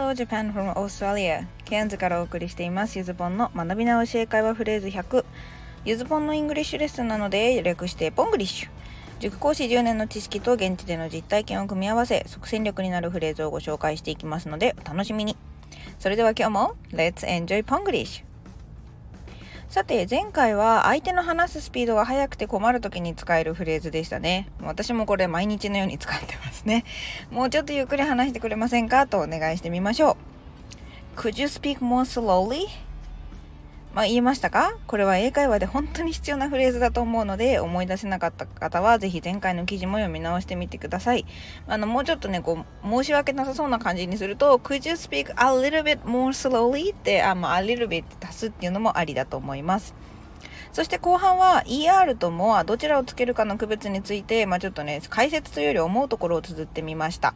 [0.00, 1.46] Hello Japan from Australia.
[1.66, 2.96] ケアンズからお送りしています。
[2.96, 5.26] ゆずぽんの学び直し英会話フレーズ100
[5.84, 8.68] ゆずぽんのイングリッシュレッスンなので略してポングリッシュ。
[9.20, 15.36] 塾講師10年の知識と現地での実体験を組み合わせ即戦力になるフレーズをご紹介していきますのでお楽しみに。
[15.98, 18.29] それでは今日も Let's enjoy ポングリッシュ
[19.70, 24.48] さて前回は相手の話すスピードが速くて困る時に使えるフレーズでしたね。
[24.60, 26.84] 私もこれ毎日のように使ってますね。
[27.30, 29.06] もうちょっとゆっくり話してくれませんか？
[29.06, 30.16] とお願いしてみましょ
[31.16, 31.20] う。
[31.20, 32.66] Could you speak more slowly?
[33.92, 34.76] まあ、言いましたか？
[34.86, 41.26] これは英会話で本当に必要なフレーズだと思うので思い出せなかった方はぜひ前回の記事も読み直してみてください。
[41.66, 46.94] あのもうちょっとねこう申し訳なさそうな感じにすると Could you speak a little bit more slowly?
[46.94, 49.92] ってあ、まあ、a little bit 足すっていうのもありだと思います。
[50.72, 57.34] そして後半は ER ともどちらをつけるかの区別について、まあ、ちょっとね解説というより思うところを綴ってみました。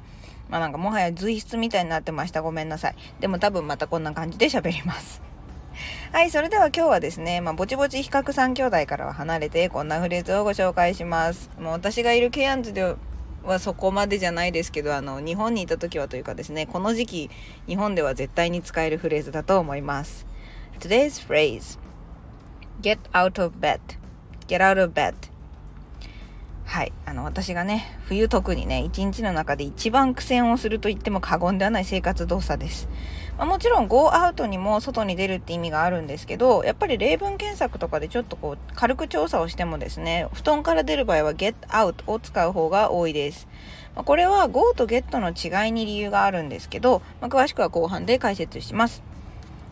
[0.49, 2.43] まあなんかもはや随筆みたいになってました。
[2.43, 2.95] ごめんなさい。
[3.19, 5.21] でも多分またこんな感じで喋ります。
[6.13, 11.51] はい、それでは今日はですね、まあ、ぼちぼち比較三兄弟からは離れて、こんなフレーズをご紹介します。
[11.59, 12.97] もう私がいるケアンズで
[13.43, 17.31] はそこまでじゃないですけど、あの、日本にいた時はというかですね、この時期、
[17.67, 20.27] 日本では絶対に使えるフレーズだと思います。
[20.81, 21.79] Today's phrase
[22.81, 23.81] Get out of bed
[24.47, 25.15] Get out of bed
[26.65, 26.93] はい。
[27.05, 32.89] あの、私がね、冬特にね、一日の中で一番苦戦をすると言っても過言ではない生活動作です。
[33.37, 43.47] まあ、もちろん go out にも外に出るって意味があるんですけど、やっぱり例文検索とかでちょっとこう、軽く調査をしてもですね、布団から出る場合は get out を使う方が多いです。
[43.95, 49.14] まあ、これは go と get の違いに理由があるんですけど、まあ、詳しくは後半で解説します。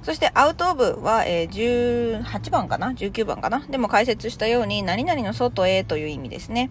[0.02, 3.64] そして、アウトオブは、えー、18番かな ?19 番かな？
[3.70, 6.70] でも解説したように、何々の外へという意味ですね。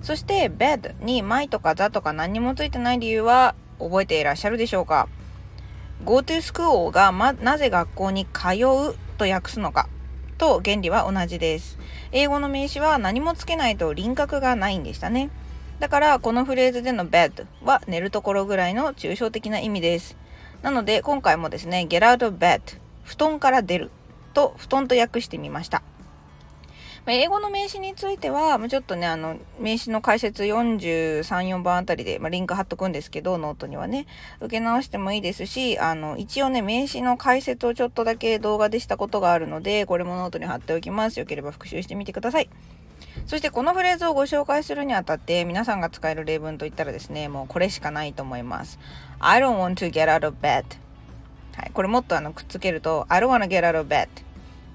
[0.00, 5.08] そして、bed に my とか the とか何にもついてない理由は覚えていらっしゃるでしょうか
[6.04, 8.96] ?go to school が、ま、なぜ学校に通う？
[9.18, 9.88] と訳すのか？
[10.38, 11.78] と原理は同じです。
[12.10, 15.28] 英語の名詞は何もつけないと輪郭がないんでしたね。
[15.78, 20.16] だからこのフレーズでの bed は寝るところぐらいの抽象的な意味です。
[20.62, 22.60] なので今回もですね get out of bed
[23.04, 23.90] 布団から出る
[24.32, 25.82] と布団と訳してみました。
[27.08, 34.06] 英語の名詞については、ちょっとね、あの、名詞の解説43、4番あたりで、まあ、リンク貼っとくんですけど、ノートにはね、
[34.40, 41.18] 受け直してもいいですし、あの、一応ね、名詞の解説をちょっとだけ動画でしたことがあるので、これもノートに貼っておきます。
[41.18, 42.48] よければ復習してみてください。
[43.26, 48.78] そしてこのフレーズをご紹介するにあたって皆さんが使える例文といったらですね、もうこれしかないと思います。
[49.20, 50.64] I don't want to get out of bed.
[51.56, 54.08] はい、これもっとあのくっつけると I don't wanna get out of bed っ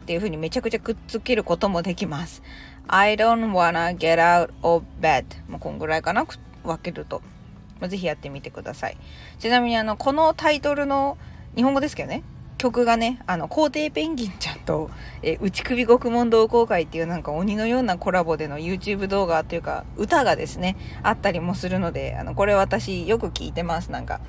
[0.06, 2.42] ていう風にめちゃくちゃくっつけることもできます。
[2.88, 5.26] I don't wanna get out of bed.
[5.50, 6.26] もうこんぐらいかな
[6.64, 7.22] 分けると。
[7.88, 8.98] ぜひやってみてください。
[9.38, 11.18] ちなみにあの、このタイトルの
[11.56, 12.24] 日本語ですけどね、
[12.58, 14.90] 曲がね、あの、皇帝ペンギンちゃんと、
[15.22, 23.92] えー、内首獄門同好会っていうなんか鬼のようなコラボでの YouTube 動画というか、歌がですね、あったりもするので、あの、これ私よく聞いてます。
[23.92, 24.20] なんか、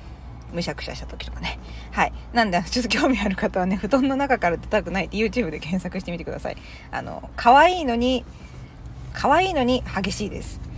[0.53, 1.59] むしゃくしゃした時とかね。
[1.91, 2.13] はい。
[2.33, 6.57] なんで、ちょっと興味ある方はね、布団の中から出たくないって YouTube で検索してみてください。
[6.91, 8.25] あの、可愛いのに、
[9.13, 10.68] 可愛いのに激しいです。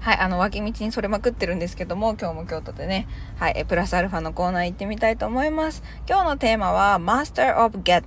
[0.00, 5.82] はい、あの、脇道にそれまくってるんですけども、今日も京都でね、はい、プラスアルファのコーナー行ってみたいと思います。
[6.08, 8.04] 今日のテーマは、Master of Get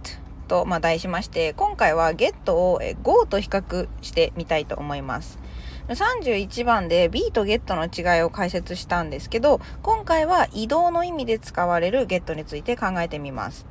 [0.47, 5.39] と、まあ、題しまして、今回は Get を Go と比較してみたいと思います。
[5.89, 13.70] 31番で B と Get の違いを解説したんですけど、今回は移動の意味で使われる Get について考えてみます。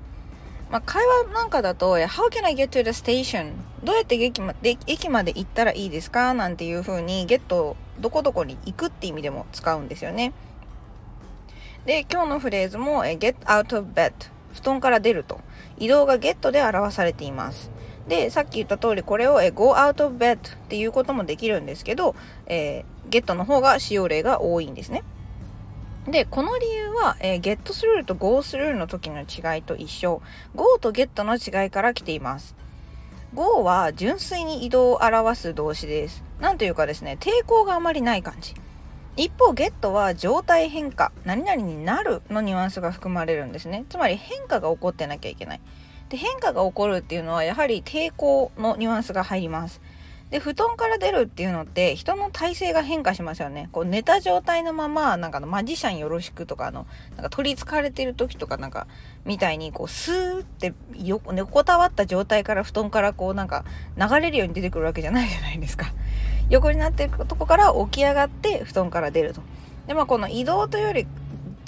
[0.70, 3.54] まあ、会話なんかだと、How can I get to the station?
[3.82, 6.32] どうやって駅まで駅まで行ったらいいですか？
[6.32, 7.40] なんていう風に Get
[7.98, 10.32] どこどこに行くって意味でも使うんですよね。
[11.86, 14.12] で、今日のフレーズも、get out of bed
[14.54, 15.40] 布団から出ると
[15.78, 17.70] 移動が get で表されています。
[18.06, 22.14] で、さっき言った通りこれを go out of bed っていうこともできるんですけど、
[22.46, 25.02] えー、get の方が使用例が多いんですね。
[26.10, 30.22] で、この理由は、えー、get through と go through の時の違いと一緒。
[30.56, 32.56] go と get の違いから来ています。
[33.32, 36.24] go は純粋に移動を表す動詞です。
[36.40, 38.54] なんというかですね、抵抗があまりない感じ。
[39.16, 43.84] 一方、ゲットは状態変化、何々になるのニュアンスが含まれるんですね。
[43.88, 45.60] つまり変化が起こってなきゃいけない。
[46.08, 49.80] で、変化が起こるっていうのはやはり抵抗のニュアンスが入ります。
[50.30, 53.68] で、布団から出るっていうのって人の体勢が変化しますよね。
[53.72, 56.86] こう寝た状態のまま、なんかのマジシャンよろしくとか、の、
[57.16, 58.86] なんか取り憑かれてる時とかなんか、
[59.24, 60.72] みたいにこうスーって
[61.02, 63.64] 横横たわった状態から布団からこうなんか
[63.96, 65.92] 流れるように出てくるわけじゃないじゃないですか。
[66.48, 69.42] 横になってるとこから起き上がって布団から出ると。
[69.86, 71.06] で、まあこの移動というより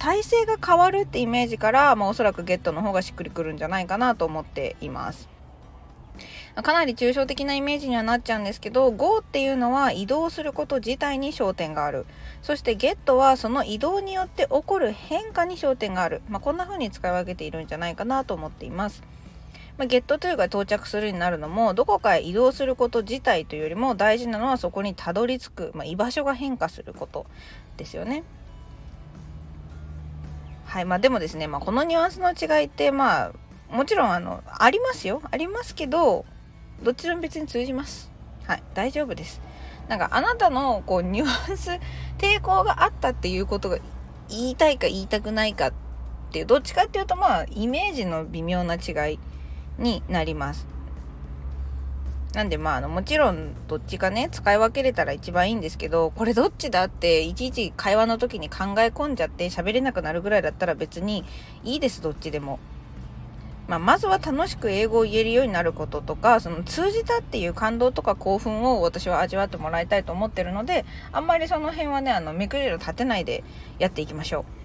[0.03, 5.29] 体勢が変わるってイメージから、まあ、おそらくゲットの方がしっくりくるんじゃないかなと思っています
[6.63, 12.07] かなり抽象的なイメージにはなっちゃうんですけど Go っていうのは移動すること自体に焦点がある。
[12.43, 19.03] そして Get はその移動によって起こる変化に焦点がある、まあ、こんな風に使い分けているんじゃないかなと思っています。
[19.79, 27.27] まあ、ゲットトゥーが到着するになるのもどこかへ移動すること自体というよりも大事なのはそこにたどり着く、まあ、居場所が変化すること
[27.79, 28.25] ですよね。
[30.67, 30.85] はい。
[30.85, 33.33] まあ、でもですね、まあ、このニュアンスの違いってまあ
[33.73, 36.27] もちろんあのありますよありますけど
[36.83, 38.11] どっちでも別に通じます。
[38.47, 39.41] はい、大丈夫です。
[39.89, 41.71] なんかあなたのこうニュアンス
[42.19, 43.79] 抵抗があったっていうことが
[44.29, 45.73] 言いたいか言いたくないかっ
[46.33, 49.19] ていうどっちかっていうとまあイメージの微妙な違い
[49.79, 50.67] になります。
[52.35, 61.25] なんでまああのもちろんどっちかね使い分けれたら一番いいんですけどこれどっちだっていちいち会話の時に考え込んじゃって喋れなくなるぐらいだったら別に
[61.63, 62.59] いいですどっちでも。
[63.69, 73.45] まあ、まずは楽しく英語を言えるようになることとかその通じたっていう感動とか興奮を私は味わってもらいたいと思ってるのであんまりその辺はねあの目くじら立てないで
[73.79, 74.62] やっていきましょう。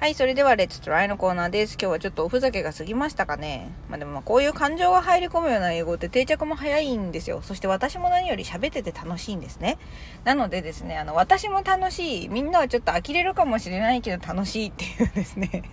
[0.00, 1.72] はい、それではレッツトライのコーナーです。
[1.72, 3.72] 今日はちょっとおふざけが過ぎましたかね。
[3.90, 7.42] まあでもまあこういう感情が入り込むような英語って定着も早いんですよ。
[7.42, 9.76] そして私も何より喋ってて楽しいんですね。
[10.22, 15.64] なのでですね、あの私も楽しい、みんなはちょっと呆れるかもしれないけど楽しいっていうですね、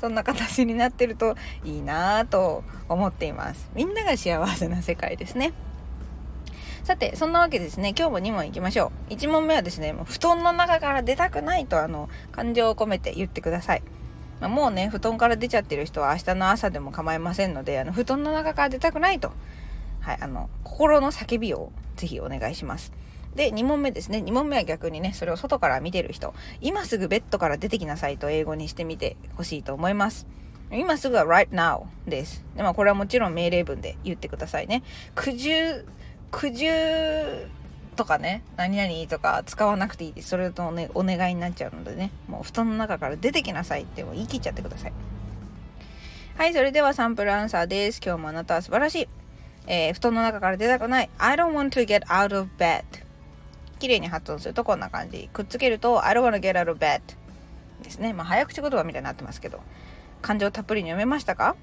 [0.00, 3.70] そんな形になってるといいなぁと思っています。
[3.76, 5.52] みんなが幸せな世界ですね。
[6.84, 9.12] さて、そんなわけですね、今日も2問いきましょう。
[9.12, 13.82] 1問目はですね、もう布団の中から出たくないと、あの、感情を込めて言ってください。
[14.40, 19.32] まあ、もうね、布団から出ちゃってる人は明日の朝でも構いませんので、あの、布団の中から出たくないと、
[20.00, 22.92] はい、あの、心の叫びをぜひお願いします。
[23.34, 24.18] で、2問目ですね。
[24.18, 30.26] 2問目は逆にね、それを外から見てる人、今すぐベッドから出てきなさいと英語にしてみてほしいと思います。
[30.70, 32.44] 今すぐは right now です。
[32.54, 34.82] で、まあこれはもちろん命令文で言ってくださいね。
[35.14, 35.86] 苦渋
[36.30, 37.48] 苦渋
[37.96, 40.28] とかね、何々とか使わなくていいです。
[40.28, 44.92] それとね、お願いになっちゃうのでね、もう布団の中から出てきなさいっても言い切っちゃってください。
[46.36, 48.00] はい、それではサンプルアンサーです。
[48.04, 49.08] 今日もあなたは素晴らしい。
[49.66, 51.10] えー、布団の中から出たくない。
[51.18, 52.84] I don't want to get out of bed.
[53.80, 55.28] 綺麗に発音するとこんな感じ。
[55.32, 57.00] くっつけると I don't want to get out of bed
[57.82, 58.12] ですね。
[58.12, 59.60] まあ早口言葉みたいになってますけど。
[60.22, 61.56] 感情たっぷりに読めましたか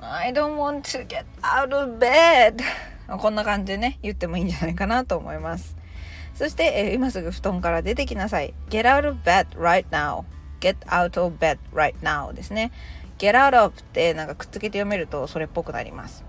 [0.00, 2.62] ?I don't want to get out of bed
[3.08, 5.76] こんな感じでね、言ってもいいんじゃないかなと思います。
[6.34, 8.54] そして、えー、今すぐ布団から出てきなさい。
[8.70, 10.24] get out of bed right now.
[10.62, 12.72] get out of bed right now ですね。
[13.18, 16.24] get out of ってなんかくっつけて読めるとそれっぽくなります。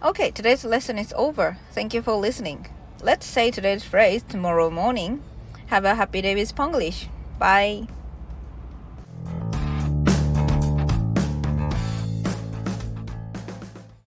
[0.00, 1.56] Okay, today's lesson is over.
[1.74, 2.70] Thank you for listening.
[3.02, 5.18] Let's say today's phrase tomorrow morning.
[5.70, 7.08] Have a happy day with Ponglish.
[7.38, 7.97] Bye.